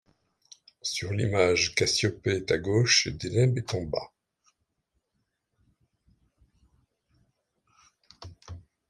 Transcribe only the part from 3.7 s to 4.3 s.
en bas.